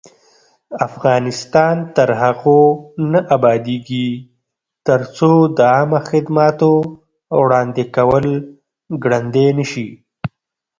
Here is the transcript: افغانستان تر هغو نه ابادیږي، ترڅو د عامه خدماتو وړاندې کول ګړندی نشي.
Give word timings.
افغانستان 0.87 1.75
تر 1.95 2.09
هغو 2.21 2.61
نه 3.11 3.19
ابادیږي، 3.35 4.09
ترڅو 4.87 5.31
د 5.57 5.59
عامه 5.73 5.99
خدماتو 6.09 6.71
وړاندې 7.41 7.83
کول 7.95 8.25
ګړندی 9.03 9.47
نشي. 9.57 9.89